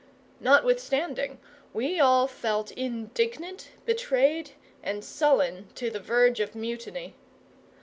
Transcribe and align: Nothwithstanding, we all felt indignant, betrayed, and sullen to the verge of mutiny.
Nothwithstanding, 0.39 1.37
we 1.75 1.99
all 1.99 2.25
felt 2.25 2.71
indignant, 2.71 3.69
betrayed, 3.85 4.53
and 4.81 5.05
sullen 5.05 5.69
to 5.75 5.91
the 5.91 5.99
verge 5.99 6.39
of 6.39 6.55
mutiny. 6.55 7.13